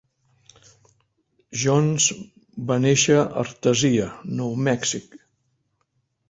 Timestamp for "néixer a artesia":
2.87-4.09